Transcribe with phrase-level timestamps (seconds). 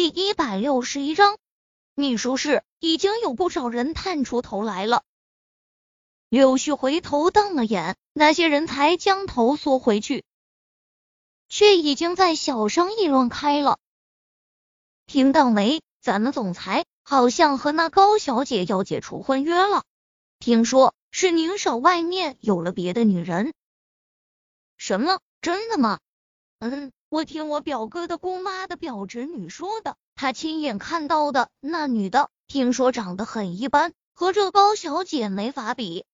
[0.00, 1.36] 第一百六十一章，
[1.94, 5.04] 秘书室已经有不少人探出头来了。
[6.30, 10.24] 柳絮回头瞪了眼，那些人才将头缩回去，
[11.50, 13.78] 却已经在小声议论开了。
[15.04, 15.82] 听到没？
[16.00, 19.84] 咱们总裁好像和那高小姐要解除婚约了，
[20.38, 23.52] 听说是宁少外面有了别的女人。
[24.78, 25.20] 什么？
[25.42, 26.00] 真的吗？
[26.60, 26.90] 嗯。
[27.10, 36.04] 我听我表哥的姑妈的表侄女说的，她亲眼看到的那女的，听说长得很一般，和这高小姐没法比。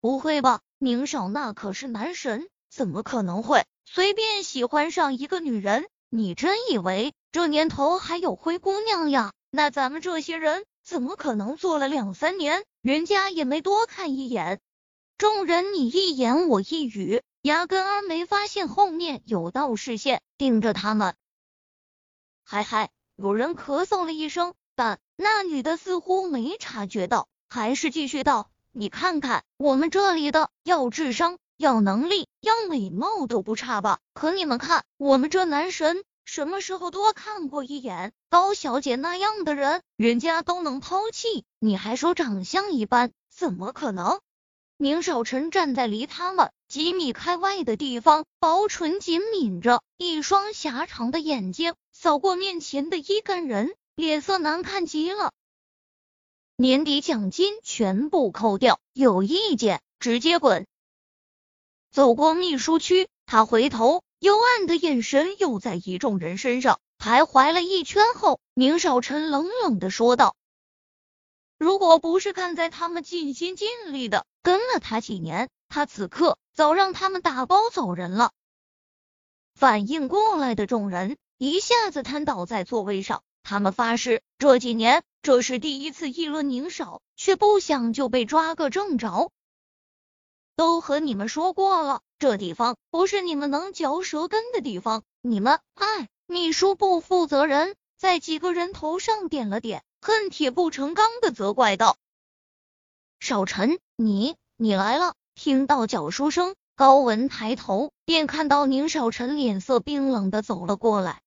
[0.00, 5.86] 不会吧，宁少那可是男神，怎么可能会随便喜欢上一个女人？
[6.10, 9.32] 你真以为这年头还有灰姑娘呀？
[9.52, 14.58] 那咱们这些人怎么可能做了两三年，人家也没多看一眼？
[15.18, 17.22] 众人你一言我一语。
[17.48, 21.14] 压根儿没发现后面有道视线盯着他们。
[22.44, 33.98] 嗨嗨，有人咳嗽了一声，但那女的似乎没察觉到，还是继续道：“你看看我们这里的，要智商、要能力、要美貌都不差吧？
[34.12, 44.20] 可你们看我们这男神，什么时候多看过一眼高小姐那样的人，人家都能抛弃，你还说长相一般，怎么可能？”
[44.80, 55.32] 宁少臣站在离他们几米开外的地方，薄唇紧抿着，一双狭长的眼睛扫过面前的一干人，脸色难看极了。
[56.54, 60.64] 年底奖金全部扣掉，有意见直接滚！
[61.90, 70.36] 走过秘书区，他回头，幽暗的眼神又在一众人身上徘徊了一圈后，宁少臣冷冷的说道。
[71.58, 78.30] 如果不是看在他们尽心尽力的跟了他几年，他此刻早让他们打包走人了。
[79.54, 89.32] 反应过来的众人一下子瘫倒在座位上，他们发誓这几年这是第一次议论宁少，却不想就被抓个正着。
[90.54, 95.02] 都和你们说过了，这地方不是你们能嚼舌根的地方。
[95.20, 99.82] 你们，哎，秘书不负责人，在几个人头上点了点。
[100.00, 101.96] 恨铁不成钢的责怪道
[103.20, 111.22] ：“少臣，你你来了！”听到脚书声，高文抬头便看到宁少臣脸色冰冷的走了过来，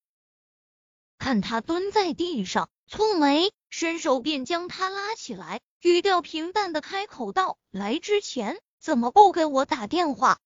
[1.17, 10.39] 看他蹲在地上，蹙眉，伸手便将他拉起来，语调平淡的开口道：“来之前怎么不给我打电话？”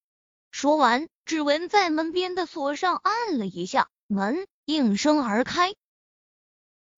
[0.51, 5.75] 说完，指纹在门边的锁上按了一下，门应声而开。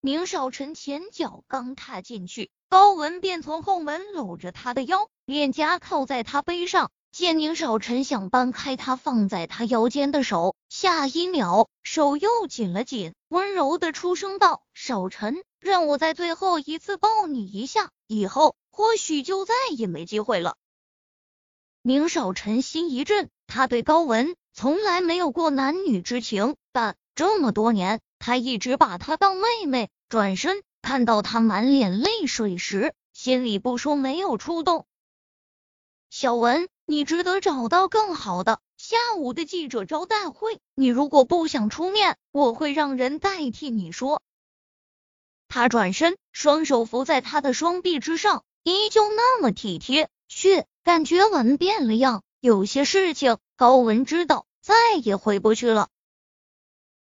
[0.00, 6.92] 宁少臣前脚刚踏进去，高文便从后门搂着他的腰，脸颊靠在他背上。
[7.10, 20.54] 见宁少臣想搬开他放在他腰间的手，下一秒手又紧了紧，温柔的出声道：“少臣，让我在最后一次抱你一下，以后或许就再也没机会了。”
[21.82, 28.00] 宁少臣心一震，他对高文从来没有过男女之情，但这么多年。
[28.18, 34.86] 他一直把她当妹妹，转身看到她满脸泪水时，心里不说没有触动。
[36.10, 38.60] 小文，你值得找到更好的。
[38.76, 44.22] 下午的记者招待会，你如果不想出面，我会让人代替你说。
[45.48, 52.22] 他转身，双手扶在他的双臂之上，依旧那么体贴，却感觉文变了样。
[52.40, 55.88] 有些事情高文知道，再也回不去了。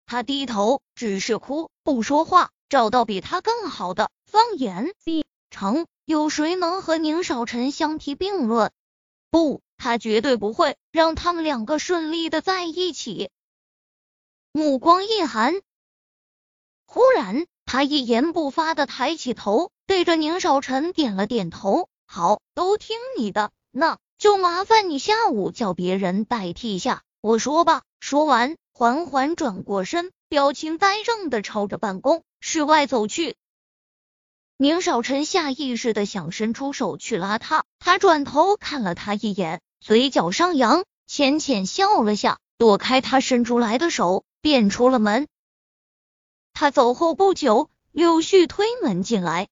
[0.10, 2.50] 他低头，只是哭，不说话。
[2.68, 4.96] 找到比他更好的，放眼
[5.52, 8.72] 成，有谁能和宁少臣相提并论？
[9.30, 13.30] 不，他绝对不会让他们两个顺利的在一起。
[14.52, 15.62] 目光一寒，
[16.88, 21.88] 忽然，他一言不发的抬起头，对着宁少臣点了点头。
[22.08, 27.04] 好，都听你的，那就麻烦你下午叫别人代替一下。
[27.22, 27.84] 我说吧。
[28.00, 28.56] 说完。
[28.80, 33.36] 缓缓转过身，表情呆怔的朝着办公室外走去。
[34.56, 45.28] 宁少臣下意识的想伸出手去拉他，他转头看了他一眼，嘴角上扬，浅浅笑了下，躲开他伸出来的手，便出了门。
[46.54, 49.50] 他走后不久，柳絮推门进来，